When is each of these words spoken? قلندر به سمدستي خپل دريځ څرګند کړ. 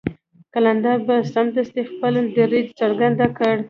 قلندر 0.53 0.97
به 1.07 1.15
سمدستي 1.33 1.81
خپل 1.91 2.13
دريځ 2.35 2.67
څرګند 2.79 3.19
کړ. 3.37 3.55